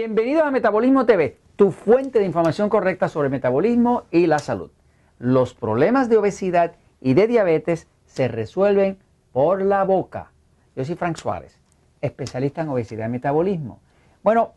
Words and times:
Bienvenidos 0.00 0.44
a 0.44 0.50
Metabolismo 0.50 1.04
TV, 1.04 1.36
tu 1.56 1.72
fuente 1.72 2.20
de 2.20 2.24
información 2.24 2.70
correcta 2.70 3.10
sobre 3.10 3.28
metabolismo 3.28 4.04
y 4.10 4.26
la 4.26 4.38
salud. 4.38 4.70
Los 5.18 5.52
problemas 5.52 6.08
de 6.08 6.16
obesidad 6.16 6.72
y 7.02 7.12
de 7.12 7.26
diabetes 7.26 7.86
se 8.06 8.26
resuelven 8.26 8.96
por 9.30 9.60
la 9.60 9.84
boca. 9.84 10.32
Yo 10.74 10.86
soy 10.86 10.94
Frank 10.94 11.18
Suárez, 11.18 11.58
especialista 12.00 12.62
en 12.62 12.70
obesidad 12.70 13.08
y 13.08 13.10
metabolismo. 13.10 13.80
Bueno, 14.22 14.54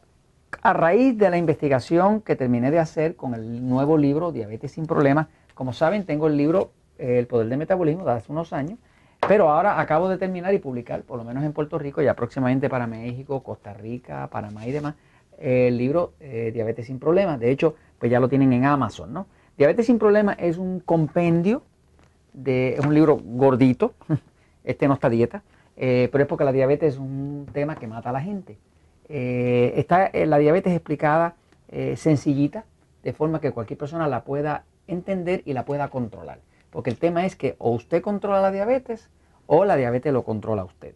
a 0.62 0.72
raíz 0.72 1.18
de 1.18 1.30
la 1.30 1.36
investigación 1.36 2.22
que 2.22 2.38
terminé 2.38 2.72
de 2.72 2.80
hacer 2.80 3.18
con 3.18 3.34
el 3.34 3.68
nuevo 3.68 3.98
libro 3.98 4.32
Diabetes 4.32 4.72
sin 4.72 4.86
Problemas, 4.86 5.28
como 5.56 5.74
saben, 5.74 6.06
tengo 6.06 6.28
el 6.28 6.38
libro 6.38 6.72
eh, 6.98 7.20
El 7.20 7.28
Poder 7.28 7.50
del 7.50 7.60
Metabolismo 7.60 8.06
de 8.06 8.14
hace 8.14 8.32
unos 8.32 8.54
años, 8.54 8.80
pero 9.28 9.50
ahora 9.50 9.82
acabo 9.82 10.08
de 10.08 10.18
terminar 10.18 10.54
y 10.54 10.60
publicar, 10.60 11.02
por 11.02 11.18
lo 11.18 11.26
menos 11.26 11.44
en 11.44 11.52
Puerto 11.52 11.78
Rico, 11.78 12.02
ya 12.02 12.14
próximamente 12.14 12.70
para 12.70 12.88
México, 12.88 13.44
Costa 13.44 13.74
Rica, 13.74 14.30
Panamá 14.32 14.66
y 14.66 14.72
demás, 14.72 14.96
el 15.40 15.78
libro 15.78 16.14
eh, 16.20 16.52
Diabetes 16.54 16.88
sin 16.88 17.00
Problemas. 17.00 17.40
De 17.40 17.52
hecho, 17.52 17.76
pues 18.00 18.12
ya 18.12 18.20
lo 18.20 18.30
tienen 18.30 18.54
en 18.54 18.66
Amazon, 18.66 19.14
¿no? 19.14 19.28
Diabetes 19.58 19.86
sin 19.86 20.00
Problemas 20.00 20.38
es 20.40 20.58
un 20.58 20.80
compendio, 20.80 21.64
de, 22.34 22.74
es 22.74 22.86
un 22.86 22.94
libro 22.94 23.20
gordito, 23.24 23.94
este 24.64 24.88
no 24.88 24.96
está 24.96 25.10
dieta, 25.10 25.44
eh, 25.78 26.10
pero 26.12 26.24
es 26.24 26.28
porque 26.28 26.44
la 26.44 26.52
diabetes 26.52 26.96
es 26.96 27.00
un 27.00 27.48
tema 27.52 27.76
que 27.76 27.88
mata 27.88 28.10
a 28.10 28.14
la 28.14 28.22
gente. 28.22 28.58
Eh, 29.10 29.74
está 29.76 30.12
la 30.14 30.38
diabetes 30.38 30.74
explicada 30.74 31.36
sencillita, 31.96 32.66
de 33.02 33.14
forma 33.14 33.42
que 33.42 33.52
cualquier 33.52 33.80
persona 33.80 34.08
la 34.08 34.24
pueda 34.24 34.64
entender 34.86 35.42
y 35.46 35.54
la 35.54 35.66
pueda 35.66 35.88
controlar. 35.88 36.38
Porque 36.70 36.92
el 36.92 36.98
tema 36.98 37.26
es 37.26 37.36
que 37.36 37.56
o 37.58 37.72
usted 37.72 38.04
controla 38.04 38.42
la 38.42 38.52
diabetes 38.52 39.10
o 39.48 39.66
la 39.66 39.76
diabetes 39.76 40.14
lo 40.14 40.24
controla 40.24 40.64
usted. 40.64 40.94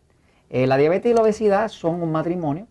la 0.51 0.77
diabetes 0.77 1.11
y 1.11 1.15
la 1.15 1.23
obesidad 1.23 1.67
son 1.69 2.03
un 2.03 2.11
matrimonio 2.11 2.67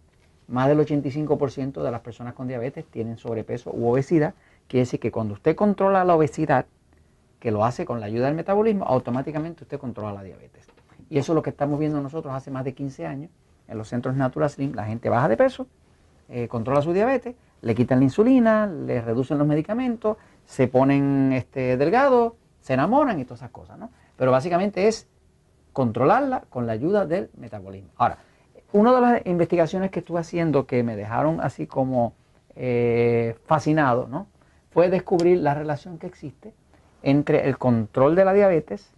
más 0.49 0.69
del 0.69 0.79
85% 0.79 1.83
de 1.83 1.91
las 1.91 2.01
personas 2.01 2.35
con 2.35 2.49
diabetes 2.49 2.85
tienen 2.87 3.19
sobrepeso 3.19 3.71
u 3.73 3.89
obesidad. 3.89 4.35
Quiere 4.69 4.83
decir 4.83 5.01
que 5.01 5.11
cuando 5.11 5.35
usted 5.35 5.57
controla 5.57 6.05
la 6.05 6.15
obesidad, 6.15 6.67
que 7.41 7.51
lo 7.51 7.65
hace 7.65 7.85
con 7.85 8.01
la 8.01 8.07
ayuda 8.07 8.27
del 8.27 8.35
metabolismo, 8.35 8.85
automáticamente 8.85 9.65
usted 9.65 9.79
controla 9.79 10.13
la 10.13 10.23
diabetes. 10.23 10.67
Y 11.09 11.19
eso 11.19 11.33
es 11.33 11.35
lo 11.35 11.43
que 11.43 11.51
estamos 11.51 11.79
viendo 11.79 12.01
nosotros 12.01 12.35
hace 12.35 12.51
más 12.51 12.65
de 12.65 12.75
15 12.75 13.07
años 13.07 13.31
en 13.69 13.79
los 13.79 13.89
centros 13.89 14.17
Natural 14.17 14.51
Slim. 14.51 14.75
La 14.75 14.85
gente 14.85 15.09
baja 15.09 15.29
de 15.29 15.37
peso, 15.37 15.67
eh, 16.29 16.49
controla 16.49 16.83
su 16.83 16.93
diabetes, 16.93 17.37
le 17.63 17.75
quitan 17.75 17.99
la 17.99 18.05
insulina, 18.05 18.67
le 18.67 19.01
reducen 19.01 19.39
los 19.39 19.47
medicamentos, 19.47 20.17
se 20.45 20.69
ponen 20.69 21.33
este, 21.33 21.77
delgados, 21.77 22.35
se 22.61 22.75
enamoran 22.75 23.21
y 23.21 23.25
todas 23.25 23.41
esas 23.41 23.51
cosas. 23.51 23.79
¿no? 23.79 23.91
Pero 24.17 24.31
básicamente 24.31 24.89
es 24.89 25.09
controlarla 25.73 26.45
con 26.49 26.67
la 26.67 26.73
ayuda 26.73 27.07
del 27.07 27.31
metabolismo. 27.37 27.91
Ahora, 27.97 28.19
una 28.73 28.95
de 28.95 29.01
las 29.01 29.27
investigaciones 29.27 29.91
que 29.91 30.01
estuve 30.01 30.21
haciendo 30.21 30.67
que 30.67 30.83
me 30.83 30.97
dejaron 30.97 31.41
así 31.41 31.67
como 31.67 32.15
eh, 32.55 33.37
fascinado, 33.47 34.09
¿no? 34.09 34.27
fue 34.77 34.91
descubrir 34.91 35.39
la 35.39 35.55
relación 35.55 35.97
que 35.97 36.07
existe 36.07 36.53
entre 37.03 37.49
el 37.49 37.57
control 37.57 38.15
de 38.15 38.27
la 38.27 38.35
diabetes, 38.35 38.93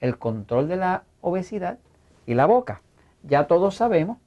el 0.00 0.16
control 0.16 0.68
de 0.68 0.76
la 0.76 1.02
obesidad 1.22 1.78
y 2.24 2.34
la 2.34 2.46
boca. 2.46 2.82
Ya 3.24 3.48
todos 3.48 3.74
sabemos 3.74 4.18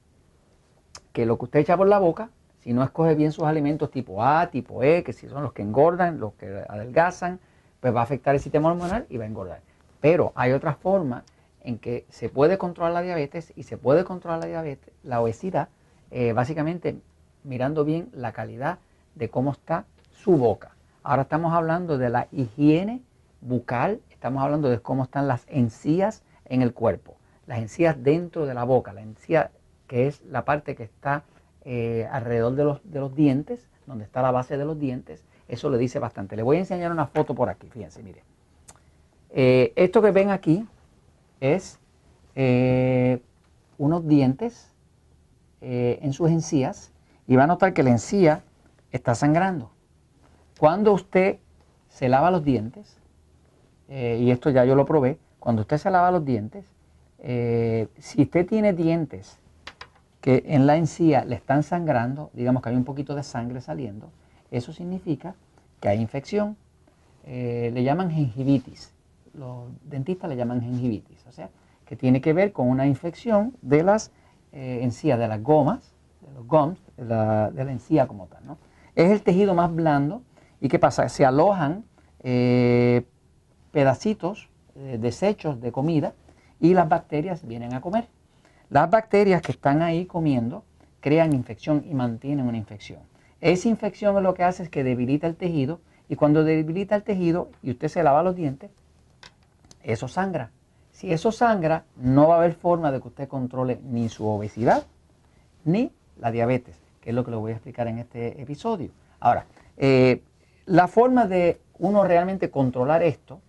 que 1.14 1.24
lo 1.24 1.38
que 1.38 1.46
usted 1.46 1.60
echa 1.60 1.78
por 1.78 1.88
la 1.88 1.98
boca, 1.98 2.28
si 2.58 2.74
no 2.74 2.82
escoge 2.82 3.14
bien 3.14 3.32
sus 3.32 3.44
alimentos 3.44 3.90
tipo 3.90 4.22
A, 4.22 4.50
tipo 4.50 4.82
E, 4.82 5.02
que 5.02 5.14
si 5.14 5.28
son 5.28 5.42
los 5.42 5.54
que 5.54 5.62
engordan, 5.62 6.20
los 6.20 6.34
que 6.34 6.62
adelgazan, 6.68 7.40
pues 7.80 7.94
va 7.94 8.00
a 8.00 8.02
afectar 8.02 8.34
el 8.34 8.40
sistema 8.42 8.68
hormonal 8.68 9.06
y 9.08 9.16
va 9.16 9.24
a 9.24 9.28
engordar. 9.28 9.60
Pero 10.02 10.32
hay 10.34 10.52
otras 10.52 10.76
formas 10.76 11.24
en 11.62 11.78
que 11.78 12.06
se 12.08 12.28
puede 12.28 12.58
controlar 12.58 12.92
la 12.92 13.02
diabetes 13.02 13.52
y 13.56 13.64
se 13.64 13.76
puede 13.76 14.04
controlar 14.04 14.40
la 14.40 14.46
diabetes, 14.46 14.92
la 15.02 15.20
obesidad, 15.20 15.68
eh, 16.10 16.32
básicamente 16.32 16.98
mirando 17.44 17.84
bien 17.84 18.08
la 18.12 18.32
calidad 18.32 18.78
de 19.14 19.28
cómo 19.28 19.52
está 19.52 19.84
su 20.10 20.36
boca. 20.36 20.74
Ahora 21.02 21.22
estamos 21.22 21.52
hablando 21.52 21.98
de 21.98 22.10
la 22.10 22.28
higiene 22.32 23.02
bucal, 23.40 24.00
estamos 24.10 24.42
hablando 24.42 24.68
de 24.68 24.80
cómo 24.80 25.04
están 25.04 25.28
las 25.28 25.46
encías 25.48 26.22
en 26.44 26.62
el 26.62 26.72
cuerpo, 26.72 27.16
las 27.46 27.58
encías 27.58 28.02
dentro 28.02 28.46
de 28.46 28.54
la 28.54 28.64
boca, 28.64 28.92
la 28.92 29.02
encía 29.02 29.50
que 29.86 30.06
es 30.06 30.22
la 30.22 30.44
parte 30.44 30.74
que 30.74 30.84
está 30.84 31.24
eh, 31.64 32.06
alrededor 32.10 32.54
de 32.54 32.64
los, 32.64 32.80
de 32.84 33.00
los 33.00 33.14
dientes, 33.14 33.68
donde 33.86 34.04
está 34.04 34.22
la 34.22 34.30
base 34.30 34.56
de 34.56 34.64
los 34.64 34.78
dientes, 34.78 35.24
eso 35.48 35.70
le 35.70 35.78
dice 35.78 35.98
bastante. 35.98 36.36
Le 36.36 36.42
voy 36.42 36.56
a 36.56 36.60
enseñar 36.60 36.92
una 36.92 37.06
foto 37.06 37.34
por 37.34 37.48
aquí, 37.48 37.68
fíjense, 37.70 38.02
mire. 38.02 38.22
Eh, 39.30 39.72
esto 39.76 40.00
que 40.02 40.10
ven 40.10 40.30
aquí 40.30 40.66
es 41.40 41.78
eh, 42.34 43.20
unos 43.78 44.06
dientes 44.06 44.72
eh, 45.60 45.98
en 46.02 46.12
sus 46.12 46.30
encías 46.30 46.92
y 47.26 47.36
va 47.36 47.44
a 47.44 47.46
notar 47.46 47.74
que 47.74 47.82
la 47.82 47.90
encía 47.90 48.42
está 48.92 49.14
sangrando. 49.14 49.70
Cuando 50.58 50.92
usted 50.92 51.38
se 51.88 52.08
lava 52.08 52.30
los 52.30 52.44
dientes, 52.44 52.96
eh, 53.88 54.18
y 54.20 54.30
esto 54.30 54.50
ya 54.50 54.64
yo 54.64 54.74
lo 54.74 54.84
probé, 54.84 55.18
cuando 55.38 55.62
usted 55.62 55.78
se 55.78 55.90
lava 55.90 56.10
los 56.10 56.24
dientes, 56.24 56.64
si 57.98 58.22
usted 58.22 58.46
tiene 58.46 58.72
dientes 58.72 59.38
que 60.20 60.44
en 60.46 60.68
la 60.68 60.76
encía 60.76 61.24
le 61.24 61.34
están 61.34 61.64
sangrando, 61.64 62.30
digamos 62.32 62.62
que 62.62 62.68
hay 62.68 62.76
un 62.76 62.84
poquito 62.84 63.16
de 63.16 63.24
sangre 63.24 63.60
saliendo, 63.60 64.10
eso 64.52 64.72
significa 64.72 65.34
que 65.80 65.88
hay 65.88 66.00
infección. 66.00 66.56
le 67.24 67.82
llaman 67.82 68.10
gingivitis 68.12 68.92
los 69.38 69.68
dentistas 69.84 70.28
le 70.28 70.36
llaman 70.36 70.60
gingivitis, 70.60 71.26
o 71.26 71.32
sea, 71.32 71.50
que 71.86 71.96
tiene 71.96 72.20
que 72.20 72.32
ver 72.32 72.52
con 72.52 72.68
una 72.68 72.86
infección 72.86 73.56
de 73.62 73.82
las 73.82 74.12
eh, 74.52 74.80
encías, 74.82 75.18
de 75.18 75.28
las 75.28 75.42
gomas, 75.42 75.94
de 76.20 76.32
los 76.34 76.46
gums, 76.46 76.78
de 76.96 77.04
la, 77.04 77.50
encía 77.72 78.06
como 78.06 78.26
tal. 78.26 78.46
¿no? 78.46 78.58
Es 78.94 79.10
el 79.10 79.22
tejido 79.22 79.54
más 79.54 79.74
blando 79.74 80.22
y 80.60 80.68
¿qué 80.68 80.78
pasa? 80.78 81.08
Se 81.08 81.24
alojan 81.24 81.84
eh, 82.20 83.06
pedacitos, 83.72 84.50
eh, 84.74 84.98
desechos 85.00 85.60
de 85.60 85.72
comida 85.72 86.14
y 86.60 86.74
las 86.74 86.88
bacterias 86.88 87.46
vienen 87.46 87.72
a 87.74 87.80
comer. 87.80 88.08
Las 88.70 88.90
bacterias 88.90 89.40
que 89.40 89.52
están 89.52 89.80
ahí 89.80 90.04
comiendo 90.04 90.64
crean 91.00 91.32
infección 91.32 91.84
y 91.88 91.94
mantienen 91.94 92.46
una 92.46 92.58
infección. 92.58 93.00
Esa 93.40 93.68
infección 93.68 94.20
lo 94.22 94.34
que 94.34 94.42
hace 94.42 94.64
es 94.64 94.68
que 94.68 94.84
debilita 94.84 95.26
el 95.26 95.36
tejido 95.36 95.80
y 96.08 96.16
cuando 96.16 96.44
debilita 96.44 96.96
el 96.96 97.02
tejido 97.02 97.50
y 97.62 97.70
usted 97.70 97.88
se 97.88 98.02
lava 98.02 98.22
los 98.22 98.34
dientes, 98.34 98.70
eso 99.92 100.08
sangra. 100.08 100.50
Si 100.90 101.12
eso 101.12 101.32
sangra, 101.32 101.84
no 101.96 102.28
va 102.28 102.36
a 102.36 102.38
haber 102.38 102.54
forma 102.54 102.90
de 102.90 103.00
que 103.00 103.08
usted 103.08 103.28
controle 103.28 103.80
ni 103.84 104.08
su 104.08 104.26
obesidad 104.26 104.84
ni 105.64 105.92
la 106.18 106.30
diabetes, 106.30 106.80
que 107.00 107.10
es 107.10 107.16
lo 107.16 107.24
que 107.24 107.30
le 107.30 107.36
voy 107.36 107.52
a 107.52 107.54
explicar 107.54 107.86
en 107.88 107.98
este 107.98 108.40
episodio. 108.40 108.90
Ahora, 109.20 109.46
eh, 109.76 110.22
la 110.66 110.88
forma 110.88 111.26
de 111.26 111.60
uno 111.78 112.04
realmente 112.04 112.50
controlar 112.50 113.02
esto 113.02 113.40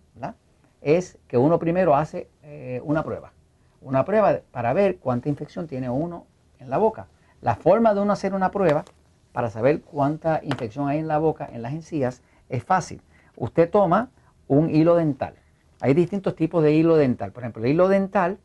es 0.81 1.17
que 1.27 1.37
uno 1.37 1.59
primero 1.59 1.95
hace 1.95 2.29
eh, 2.41 2.81
una 2.85 3.03
prueba. 3.03 3.33
Una 3.81 4.05
prueba 4.05 4.39
para 4.51 4.71
ver 4.71 4.97
cuánta 4.97 5.27
infección 5.27 5.67
tiene 5.67 5.89
uno 5.89 6.25
en 6.59 6.69
la 6.69 6.77
boca. 6.77 7.07
La 7.41 7.55
forma 7.55 7.93
de 7.93 7.99
uno 7.99 8.13
hacer 8.13 8.33
una 8.33 8.51
prueba 8.51 8.85
para 9.33 9.49
saber 9.49 9.81
cuánta 9.81 10.39
infección 10.43 10.87
hay 10.87 10.99
en 10.99 11.07
la 11.07 11.17
boca, 11.17 11.49
en 11.51 11.61
las 11.61 11.73
encías, 11.73 12.21
es 12.47 12.63
fácil. 12.63 13.01
Usted 13.35 13.69
toma 13.69 14.09
un 14.47 14.69
hilo 14.69 14.95
dental 14.95 15.35
hay 15.81 15.93
distintos 15.93 16.35
tipos 16.35 16.63
de 16.63 16.73
hilo 16.73 16.95
dental. 16.97 17.31
Por 17.31 17.43
ejemplo, 17.43 17.63
el 17.63 17.71
hilo 17.71 17.87
dental 17.87 18.37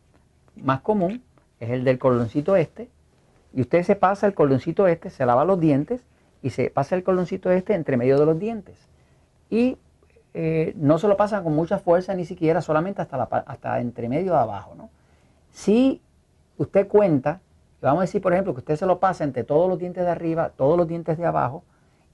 más 0.56 0.80
común 0.80 1.22
es 1.60 1.70
el 1.70 1.84
del 1.84 1.98
cordoncito 1.98 2.56
este. 2.56 2.88
Y 3.52 3.60
usted 3.60 3.82
se 3.82 3.96
pasa 3.96 4.26
el 4.26 4.34
cordoncito 4.34 4.86
este, 4.86 5.10
se 5.10 5.26
lava 5.26 5.44
los 5.44 5.60
dientes 5.60 6.00
y 6.42 6.50
se 6.50 6.70
pasa 6.70 6.96
el 6.96 7.04
cordoncito 7.04 7.50
este 7.50 7.74
entre 7.74 7.96
medio 7.96 8.18
de 8.18 8.26
los 8.26 8.38
dientes. 8.38 8.76
Y 9.50 9.78
eh, 10.34 10.74
no 10.76 10.98
se 10.98 11.06
lo 11.06 11.16
pasa 11.16 11.42
con 11.42 11.54
mucha 11.54 11.78
fuerza 11.78 12.14
ni 12.14 12.24
siquiera, 12.24 12.60
solamente 12.60 13.00
hasta, 13.00 13.16
la, 13.16 13.24
hasta 13.24 13.80
entre 13.80 14.08
medio 14.08 14.32
de 14.32 14.38
abajo. 14.38 14.74
¿no? 14.76 14.90
Si 15.52 16.00
usted 16.58 16.88
cuenta, 16.88 17.40
vamos 17.80 17.98
a 17.98 18.02
decir 18.02 18.20
por 18.20 18.32
ejemplo 18.32 18.52
que 18.54 18.60
usted 18.60 18.76
se 18.76 18.86
lo 18.86 18.98
pasa 18.98 19.24
entre 19.24 19.44
todos 19.44 19.68
los 19.68 19.78
dientes 19.78 20.04
de 20.04 20.10
arriba, 20.10 20.50
todos 20.56 20.76
los 20.76 20.88
dientes 20.88 21.18
de 21.18 21.26
abajo, 21.26 21.62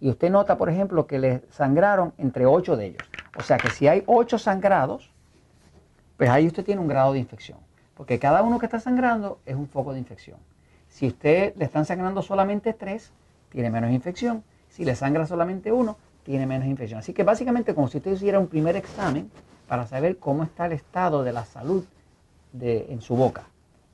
y 0.00 0.11
usted 0.11 0.31
nota 0.31 0.58
por 0.58 0.69
ejemplo 0.69 1.06
que 1.06 1.19
le 1.19 1.43
sangraron 1.50 2.12
entre 2.19 2.46
ocho 2.46 2.76
de 2.76 2.87
ellos. 2.87 3.02
O 3.38 3.43
sea 3.43 3.56
que 3.56 3.70
si 3.70 3.88
hay 3.88 4.02
ocho 4.06 4.38
sangrados, 4.38 5.10
pues 6.20 6.28
ahí 6.28 6.46
usted 6.46 6.67
tiene 6.67 6.82
un 6.82 6.87
grado 6.87 7.14
de 7.14 7.19
infección. 7.19 7.56
Porque 7.96 8.19
cada 8.19 8.43
uno 8.43 8.58
que 8.58 8.67
está 8.67 8.78
sangrando 8.78 9.38
es 9.46 9.56
un 9.56 9.67
foco 9.67 9.94
de 9.94 9.99
infección. 9.99 10.37
Si 10.90 11.06
usted 11.06 11.55
le 11.56 11.64
están 11.64 11.87
sangrando 11.87 12.20
solamente 12.20 12.75
tres, 12.75 13.11
tiene 13.49 13.70
menos 13.70 13.90
infección. 13.90 14.44
Si 14.69 14.84
le 14.84 14.94
sangra 14.96 15.26
solamente 15.26 15.72
uno, 15.72 15.96
tiene 16.22 16.44
menos 16.44 16.69
infección. 16.69 16.99
Así 17.00 17.14
que 17.14 17.22
básicamente 17.22 17.75
como 17.75 17.88
si 17.88 17.96
usted 17.96 18.12
hiciera 18.12 18.38
un 18.38 18.49
primer 18.49 18.76
examen 18.76 19.31
para 19.67 19.87
saber 19.87 20.19
cómo 20.19 20.43
está 20.43 20.67
el 20.67 20.72
estado 20.72 21.25
de 21.25 21.32
la 21.32 21.46
salud 21.46 21.87
de, 22.52 22.88
en 22.90 23.00
su 23.00 23.16
boca. 23.16 23.46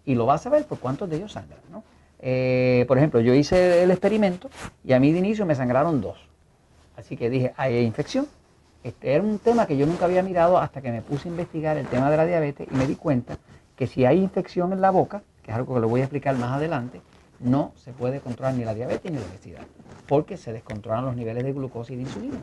Y 0.05 0.17
lo 0.17 0.26
va 0.26 0.34
a 0.34 0.38
saber 0.38 0.64
por 0.64 0.81
cuántos 0.81 1.08
de 1.08 1.19
ellos 1.19 1.31
sangran. 1.31 1.61
Eh, 2.19 2.87
por 2.88 2.99
ejemplo, 2.99 3.20
yo 3.20 3.34
hice 3.34 3.84
el 3.84 3.93
experimento 3.93 4.50
y 4.82 4.94
a 4.94 4.99
mí 4.99 5.12
de 5.12 5.20
inicio 5.20 5.46
me 5.46 5.55
sangraron 5.55 6.00
dos. 6.00 6.19
Así 6.96 7.17
que 7.17 7.31
dije, 7.31 7.55
hay 7.56 7.84
infección. 7.84 8.26
Este 8.87 9.15
era 9.15 9.25
un 9.25 9.41
tema 9.41 9.67
que 9.67 9.77
yo 9.77 9.85
nunca 9.85 10.05
había 10.05 10.23
mirado 10.23 10.59
hasta 10.59 10.81
que 10.81 10.93
me 10.93 11.03
puse 11.03 11.29
a 11.29 11.33
investigar 11.33 11.77
el 11.77 11.88
tema 11.88 12.09
de 12.09 12.17
la 12.17 12.25
diabetes 12.25 12.69
y 12.71 12.77
me 12.77 12.87
di 12.87 12.94
cuenta 12.94 13.37
que 13.75 13.88
si 13.88 14.05
hay 14.05 14.21
infección 14.21 14.73
en 14.73 14.81
la 14.81 14.91
boca, 14.91 15.25
que 15.43 15.50
es 15.50 15.56
algo 15.56 15.75
que 15.75 15.81
le 15.81 15.87
voy 15.88 16.03
a 16.03 16.05
explicar 16.05 16.37
más 16.37 16.53
adelante, 16.53 17.00
no 17.41 17.73
se 17.75 17.91
puede 17.91 18.21
controlar 18.21 18.55
ni 18.55 18.65
la 18.65 18.75
diabetes 18.75 19.11
ni 19.11 19.19
la 19.19 19.27
obesidad, 19.27 19.62
porque 20.06 20.37
se 20.37 20.53
descontrolan 20.53 21.05
los 21.05 21.17
niveles 21.17 21.43
de 21.43 21.53
glucosa 21.53 21.94
y 21.94 21.97
de 21.97 22.03
insulina. 22.03 22.38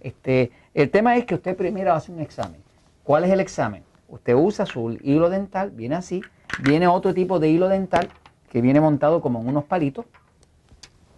Este, 0.00 0.50
el 0.74 0.90
tema 0.90 1.16
es 1.16 1.26
que 1.26 1.36
usted 1.36 1.56
primero 1.56 1.92
hace 1.92 2.10
un 2.10 2.18
examen. 2.18 2.60
¿Cuál 3.04 3.22
es 3.22 3.30
el 3.30 3.38
examen? 3.38 3.84
Usted 4.08 4.34
usa 4.34 4.66
su 4.66 4.98
hilo 5.00 5.30
dental, 5.30 5.70
viene 5.70 5.94
así, 5.94 6.22
viene 6.60 6.88
otro 6.88 7.14
tipo 7.14 7.38
de 7.38 7.50
hilo 7.50 7.68
dental 7.68 8.08
que 8.50 8.60
viene 8.60 8.80
montado 8.80 9.20
como 9.20 9.40
en 9.40 9.46
unos 9.46 9.62
palitos, 9.62 10.06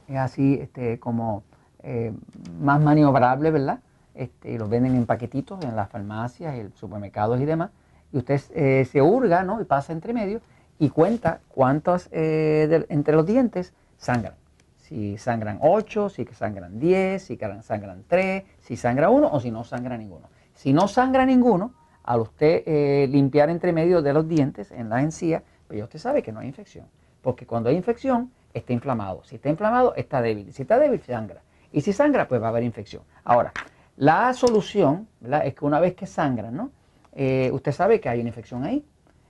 es 0.07 0.19
así 0.19 0.59
este, 0.61 1.01
como 1.01 1.45
eh, 1.83 2.13
más 2.61 2.79
maniobrable, 2.79 3.51
¿verdad? 3.51 3.81
Este, 4.17 4.53
y 4.53 4.59
los 4.59 4.69
venden 4.69 4.97
en 4.97 5.07
paquetitos 5.07 5.63
en 5.63 5.77
las 5.77 5.91
farmacias, 5.91 6.55
en 6.55 6.73
supermercados 6.75 7.41
y 7.41 7.45
demás. 7.45 7.71
Y 8.13 8.19
usted 8.19 8.41
eh, 8.55 8.85
se 8.91 9.03
hurga, 9.03 9.43
¿no? 9.45 9.61
Y 9.61 9.65
pasa 9.65 9.93
entre 9.93 10.13
medio 10.13 10.41
y 10.79 10.91
cuenta 10.91 11.41
cuántos 11.49 12.09
eh, 12.13 12.87
entre 12.89 13.15
los 13.15 13.27
dientes 13.27 13.75
sangran. 13.99 14.35
Si 14.77 15.19
sangran 15.19 15.59
8, 15.61 16.09
si 16.09 16.25
sangran 16.27 16.79
10, 16.79 17.23
si 17.23 17.39
sangran 17.63 18.05
3, 18.07 18.45
si 18.61 18.77
sangra 18.77 19.11
uno 19.11 19.29
o 19.33 19.41
si 19.41 19.51
no 19.51 19.65
sangra 19.65 19.99
ninguno. 19.99 20.29
Si 20.55 20.73
no 20.73 20.89
sangra 20.89 21.27
ninguno, 21.27 21.75
al 22.05 22.21
usted 22.21 22.63
eh, 22.67 23.09
limpiar 23.11 23.51
entre 23.51 23.73
medio 23.73 24.01
de 24.01 24.13
los 24.13 24.29
dientes 24.29 24.71
en 24.71 24.89
la 24.89 25.03
encía, 25.03 25.43
pues 25.67 25.79
ya 25.79 25.85
usted 25.85 25.99
sabe 25.99 26.23
que 26.23 26.33
no 26.33 26.41
hay 26.41 26.47
infección. 26.47 26.87
Porque 27.21 27.47
cuando 27.47 27.69
hay 27.69 27.77
infección, 27.77 28.31
está 28.55 28.73
inflamado. 28.73 29.25
Si 29.25 29.37
está 29.37 29.49
inflamado, 29.49 29.95
está 29.97 30.23
débil. 30.23 30.53
Si 30.53 30.63
está 30.63 30.79
débil, 30.79 31.03
sangra. 31.03 31.43
Y 31.73 31.81
si 31.81 31.93
sangra, 31.93 32.29
pues 32.29 32.41
va 32.41 32.47
a 32.47 32.51
haber 32.51 32.63
infección. 32.63 33.03
Ahora, 33.25 33.53
la 33.97 34.33
solución 34.35 35.09
es 35.45 35.55
que 35.55 35.65
una 35.65 35.81
vez 35.81 35.95
que 35.95 36.07
sangran, 36.07 36.55
¿no? 36.55 36.71
Eh, 37.15 37.51
usted 37.53 37.73
sabe 37.73 37.99
que 37.99 38.11
hay 38.11 38.21
una 38.21 38.29
infección 38.29 38.63
ahí. 38.65 38.85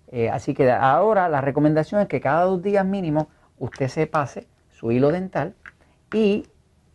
Eh, 0.09 0.29
así 0.29 0.55
que 0.55 0.71
ahora 0.71 1.29
la 1.29 1.41
recomendación 1.41 2.01
es 2.01 2.09
que 2.09 2.21
cada 2.21 2.45
dos 2.45 2.63
días 2.63 2.85
mínimo 2.85 3.29
usted 3.59 3.89
se 3.89 4.07
pase 4.07 4.47
su 4.71 4.93
hilo 4.93 5.11
dental 5.11 5.55
y 6.13 6.47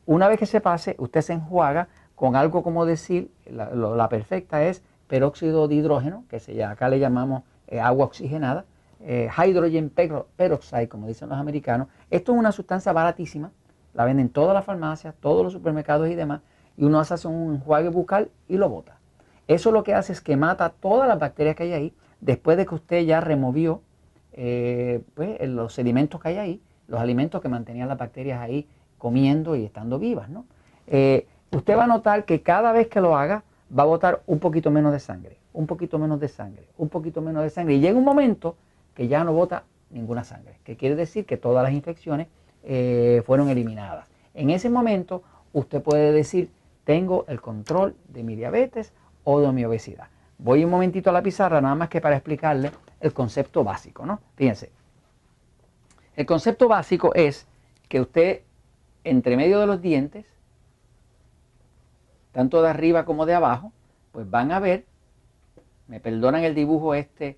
una 0.06 0.27
vez 0.27 0.38
que 0.38 0.45
se 0.45 0.62
pase, 0.62 0.95
usted 1.00 1.21
se 1.21 1.33
enjuaga 1.33 1.88
con 2.15 2.35
algo 2.35 2.62
como 2.62 2.85
decir, 2.85 3.31
la, 3.45 4.07
perfecta 4.09 4.63
es 4.63 4.83
peróxido 5.07 5.68
de 5.68 5.75
hidrógeno, 5.75 6.25
que 6.29 6.39
se, 6.39 6.63
acá 6.63 6.89
le 6.89 7.00
llamamos 7.00 7.44
eh, 7.68 7.79
agua 7.79 8.06
oxigenada, 8.06 8.65
hydrogen 9.00 9.89
peroxide, 9.89 10.88
como 10.88 11.07
dicen 11.07 11.29
los 11.29 11.38
americanos. 11.38 11.88
Esto 12.12 12.33
es 12.33 12.38
una 12.38 12.51
sustancia 12.51 12.94
baratísima, 12.94 13.51
la 13.94 14.06
venden 14.06 14.27
en 14.27 14.31
todas 14.31 14.53
las 14.53 14.63
farmacias, 14.63 15.15
todos 15.19 15.44
los 15.44 15.53
supermercados 15.53 16.07
y 16.09 16.15
demás, 16.15 16.41
y 16.81 16.83
uno 16.83 17.00
hace 17.00 17.28
un 17.28 17.54
enjuague 17.54 17.89
bucal 17.89 18.31
y 18.48 18.57
lo 18.57 18.68
bota. 18.68 18.98
Eso 19.48 19.72
lo 19.72 19.83
que 19.83 19.94
hace 19.94 20.13
es 20.13 20.19
que 20.19 20.36
mata 20.36 20.69
todas 20.69 21.07
las 21.07 21.19
bacterias 21.19 21.56
que 21.56 21.63
hay 21.63 21.74
ahí 21.74 21.94
después 22.22 22.57
de 22.57 22.66
que 22.66 22.74
usted 22.74 23.01
ya 23.04 23.22
removió 23.22 23.81
eh, 24.33 25.04
pues, 25.13 25.39
los 25.48 25.74
sedimentos 25.75 26.19
que 26.19 26.30
hay 26.30 26.38
ahí, 26.38 26.62
los 26.88 27.00
alimentos 27.00 27.39
que 27.39 27.50
mantenían 27.50 27.88
las 27.88 28.00
bacterias 28.00 28.42
ahí 28.42 28.68
comiendo 28.98 29.56
y 29.56 29.63
estando 29.63 30.00
vivas. 30.00 30.28
¿no? 30.30 30.45
Eh, 30.88 31.28
usted 31.51 31.78
va 31.78 31.83
a 31.83 31.88
notar 31.88 32.25
que 32.25 32.42
cada 32.42 32.72
vez 32.72 32.88
que 32.88 33.00
lo 33.00 33.16
haga 33.16 33.44
va 33.78 33.83
a 33.83 33.86
botar 33.86 34.24
un 34.25 34.39
poquito 34.39 34.72
menos 34.72 34.92
de 34.92 35.00
sangre, 35.00 35.38
un 35.54 35.68
poquito 35.68 36.00
menos 36.00 36.19
de 36.19 36.30
sangre, 36.30 36.68
un 36.80 36.89
poquito 36.89 37.22
menos 37.22 37.44
de 37.44 37.51
sangre. 37.51 37.75
Y 37.75 37.80
llega 37.80 37.95
un 37.95 38.06
momento 38.06 38.56
que 38.95 39.07
ya 39.07 39.24
no 39.24 39.33
bota 39.33 39.66
ninguna 39.92 40.24
sangre, 40.24 40.57
que 40.63 40.78
quiere 40.78 40.95
decir 40.95 41.28
que 41.28 41.38
todas 41.38 41.63
las 41.63 41.74
infecciones 41.74 42.25
eh, 42.63 43.22
fueron 43.24 43.50
eliminadas. 43.50 44.10
En 44.33 44.50
ese 44.50 44.72
momento 44.72 45.22
usted 45.54 45.83
puede 45.83 46.12
decir, 46.12 46.50
tengo 46.83 47.25
el 47.28 47.42
control 47.42 47.95
de 48.07 48.24
mi 48.24 48.36
diabetes 48.36 48.94
o 49.24 49.39
de 49.39 49.51
mi 49.51 49.66
obesidad. 49.66 50.07
Voy 50.38 50.63
un 50.63 50.72
momentito 50.72 51.10
a 51.10 51.13
la 51.13 51.22
pizarra 51.22 51.62
nada 51.62 51.75
más 51.75 51.89
que 51.89 52.01
para 52.01 52.16
explicarle 52.16 52.72
el 53.00 53.13
concepto 53.13 53.63
básico, 53.63 54.06
¿no? 54.06 54.19
Fíjense. 54.36 54.72
El 56.16 56.25
concepto 56.25 56.68
básico 56.68 57.13
es 57.13 57.48
que 57.88 58.01
usted, 58.01 58.42
entre 59.04 59.38
medio 59.38 59.60
de 59.60 59.68
los 59.68 59.81
dientes, 59.81 60.25
tanto 62.31 62.62
de 62.62 62.69
arriba 62.69 63.06
como 63.06 63.25
de 63.25 63.33
abajo, 63.33 63.72
pues 64.12 64.30
van 64.30 64.51
a 64.51 64.60
ver, 64.60 64.86
me 65.88 66.00
perdonan 66.00 66.44
el 66.44 66.56
dibujo 66.56 66.95
este 66.95 67.38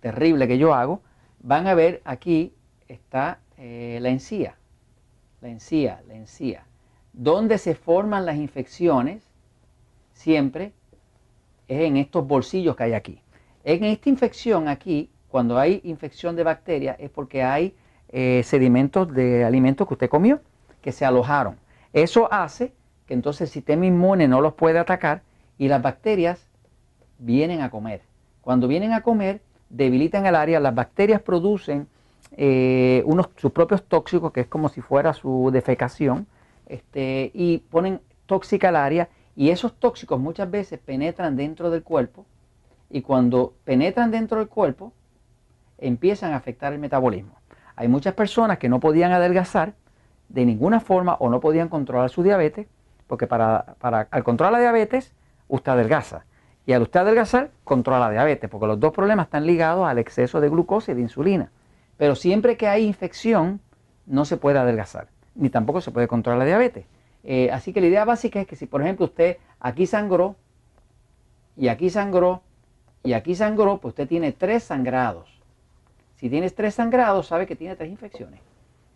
terrible 0.00 0.48
que 0.48 0.58
yo 0.58 0.74
hago, 0.74 1.02
van 1.40 1.66
a 1.66 1.74
ver 1.74 2.00
aquí 2.04 2.54
está 2.88 3.40
eh, 3.56 3.98
la 4.00 4.08
encía, 4.08 4.56
la 5.40 5.48
encía, 5.48 6.02
la 6.06 6.14
encía, 6.14 6.64
donde 7.18 7.58
se 7.58 7.74
forman 7.74 8.24
las 8.24 8.36
infecciones 8.36 9.24
siempre 10.12 10.72
es 11.66 11.80
en 11.80 11.96
estos 11.96 12.24
bolsillos 12.24 12.76
que 12.76 12.84
hay 12.84 12.92
aquí. 12.92 13.20
En 13.64 13.82
esta 13.82 14.08
infección 14.08 14.68
aquí, 14.68 15.10
cuando 15.28 15.58
hay 15.58 15.80
infección 15.82 16.36
de 16.36 16.44
bacterias, 16.44 16.96
es 17.00 17.10
porque 17.10 17.42
hay 17.42 17.74
eh, 18.10 18.42
sedimentos 18.44 19.12
de 19.12 19.44
alimentos 19.44 19.88
que 19.88 19.94
usted 19.94 20.08
comió, 20.08 20.40
que 20.80 20.92
se 20.92 21.04
alojaron. 21.04 21.56
Eso 21.92 22.32
hace 22.32 22.72
que 23.04 23.14
entonces 23.14 23.42
el 23.42 23.48
sistema 23.48 23.84
inmune 23.84 24.28
no 24.28 24.40
los 24.40 24.54
puede 24.54 24.78
atacar 24.78 25.22
y 25.58 25.66
las 25.66 25.82
bacterias 25.82 26.46
vienen 27.18 27.62
a 27.62 27.70
comer. 27.70 28.02
Cuando 28.42 28.68
vienen 28.68 28.92
a 28.92 29.02
comer, 29.02 29.40
debilitan 29.70 30.24
el 30.24 30.36
área, 30.36 30.60
las 30.60 30.74
bacterias 30.74 31.20
producen 31.20 31.88
eh, 32.36 33.02
unos, 33.06 33.30
sus 33.38 33.50
propios 33.50 33.82
tóxicos, 33.82 34.30
que 34.32 34.42
es 34.42 34.46
como 34.46 34.68
si 34.68 34.80
fuera 34.80 35.12
su 35.14 35.50
defecación, 35.52 36.28
este, 36.68 37.30
y 37.34 37.58
ponen 37.58 38.00
tóxica 38.26 38.68
al 38.68 38.76
área 38.76 39.08
y 39.34 39.50
esos 39.50 39.74
tóxicos 39.78 40.20
muchas 40.20 40.50
veces 40.50 40.78
penetran 40.78 41.36
dentro 41.36 41.70
del 41.70 41.82
cuerpo 41.82 42.26
y 42.90 43.02
cuando 43.02 43.54
penetran 43.64 44.10
dentro 44.10 44.38
del 44.38 44.48
cuerpo 44.48 44.92
empiezan 45.78 46.32
a 46.32 46.36
afectar 46.36 46.72
el 46.72 46.78
metabolismo. 46.78 47.38
Hay 47.76 47.88
muchas 47.88 48.14
personas 48.14 48.58
que 48.58 48.68
no 48.68 48.80
podían 48.80 49.12
adelgazar 49.12 49.74
de 50.28 50.44
ninguna 50.44 50.80
forma 50.80 51.14
o 51.20 51.30
no 51.30 51.40
podían 51.40 51.68
controlar 51.68 52.10
su 52.10 52.22
diabetes, 52.22 52.66
porque 53.06 53.26
para, 53.26 53.76
para 53.78 54.08
al 54.10 54.24
controlar 54.24 54.52
la 54.52 54.60
diabetes 54.60 55.14
usted 55.48 55.72
adelgaza. 55.72 56.24
Y 56.66 56.72
al 56.72 56.82
usted 56.82 57.00
adelgazar, 57.00 57.50
controla 57.64 58.00
la 58.00 58.10
diabetes, 58.10 58.50
porque 58.50 58.66
los 58.66 58.78
dos 58.78 58.92
problemas 58.92 59.26
están 59.26 59.46
ligados 59.46 59.88
al 59.88 59.98
exceso 59.98 60.40
de 60.40 60.50
glucosa 60.50 60.92
y 60.92 60.96
de 60.96 61.00
insulina. 61.00 61.50
Pero 61.96 62.14
siempre 62.14 62.56
que 62.56 62.68
hay 62.68 62.84
infección, 62.84 63.60
no 64.04 64.24
se 64.24 64.36
puede 64.36 64.58
adelgazar, 64.58 65.08
ni 65.38 65.48
tampoco 65.48 65.80
se 65.80 65.90
puede 65.90 66.08
controlar 66.08 66.40
la 66.40 66.44
diabetes. 66.44 66.84
Eh, 67.24 67.50
así 67.50 67.72
que 67.72 67.80
la 67.80 67.86
idea 67.86 68.04
básica 68.04 68.40
es 68.40 68.46
que 68.46 68.56
si 68.56 68.66
por 68.66 68.82
ejemplo 68.82 69.06
usted 69.06 69.38
aquí 69.60 69.86
sangró 69.86 70.36
y 71.56 71.68
aquí 71.68 71.90
sangró 71.90 72.42
y 73.02 73.12
aquí 73.12 73.34
sangró, 73.34 73.78
pues 73.78 73.92
usted 73.92 74.08
tiene 74.08 74.32
tres 74.32 74.64
sangrados. 74.64 75.40
Si 76.16 76.28
tienes 76.28 76.54
tres 76.54 76.74
sangrados, 76.74 77.28
sabe 77.28 77.46
que 77.46 77.56
tiene 77.56 77.76
tres 77.76 77.90
infecciones. 77.90 78.40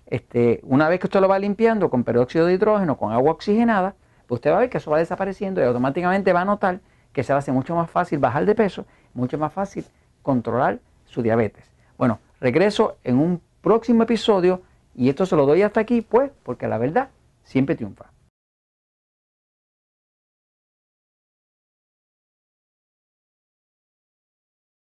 Este, 0.06 0.60
una 0.64 0.88
vez 0.88 1.00
que 1.00 1.06
usted 1.06 1.20
lo 1.20 1.28
va 1.28 1.38
limpiando 1.38 1.88
con 1.88 2.04
peróxido 2.04 2.46
de 2.46 2.54
hidrógeno, 2.54 2.98
con 2.98 3.12
agua 3.12 3.32
oxigenada, 3.32 3.94
pues 4.26 4.38
usted 4.38 4.50
va 4.50 4.56
a 4.56 4.60
ver 4.60 4.70
que 4.70 4.78
eso 4.78 4.90
va 4.90 4.98
desapareciendo 4.98 5.60
y 5.60 5.64
automáticamente 5.64 6.32
va 6.32 6.42
a 6.42 6.44
notar 6.44 6.80
que 7.12 7.22
se 7.22 7.32
va 7.32 7.36
a 7.36 7.38
hacer 7.38 7.54
mucho 7.54 7.76
más 7.76 7.90
fácil 7.90 8.18
bajar 8.18 8.44
de 8.44 8.54
peso, 8.54 8.84
mucho 9.14 9.38
más 9.38 9.52
fácil 9.52 9.84
controlar 10.22 10.80
su 11.06 11.22
diabetes. 11.22 11.64
Bueno, 11.96 12.18
regreso 12.40 12.96
en 13.04 13.18
un 13.18 13.40
próximo 13.60 14.02
episodio 14.02 14.62
y 14.94 15.08
esto 15.08 15.26
se 15.26 15.36
lo 15.36 15.46
doy 15.46 15.62
hasta 15.62 15.80
aquí, 15.80 16.00
pues, 16.02 16.30
porque 16.42 16.68
la 16.68 16.78
verdad 16.78 17.10
siempre 17.44 17.76
triunfa. 17.76 18.11